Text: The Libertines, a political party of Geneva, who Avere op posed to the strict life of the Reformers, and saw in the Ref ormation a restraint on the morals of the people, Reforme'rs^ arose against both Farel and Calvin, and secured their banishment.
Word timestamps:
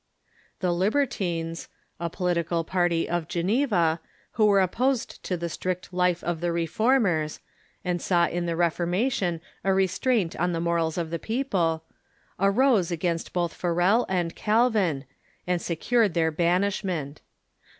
The 0.61 0.71
Libertines, 0.73 1.69
a 1.99 2.09
political 2.09 2.63
party 2.63 3.07
of 3.07 3.27
Geneva, 3.27 3.99
who 4.31 4.47
Avere 4.47 4.63
op 4.63 4.71
posed 4.71 5.21
to 5.21 5.37
the 5.37 5.47
strict 5.47 5.93
life 5.93 6.23
of 6.23 6.41
the 6.41 6.51
Reformers, 6.51 7.39
and 7.85 8.01
saw 8.01 8.25
in 8.25 8.47
the 8.47 8.55
Ref 8.55 8.77
ormation 8.79 9.41
a 9.63 9.71
restraint 9.71 10.35
on 10.37 10.53
the 10.53 10.59
morals 10.59 10.97
of 10.97 11.11
the 11.11 11.19
people, 11.19 11.83
Reforme'rs^ 12.39 12.55
arose 12.55 12.89
against 12.89 13.31
both 13.31 13.53
Farel 13.53 14.07
and 14.09 14.35
Calvin, 14.35 15.05
and 15.45 15.61
secured 15.61 16.15
their 16.15 16.31
banishment. 16.31 17.21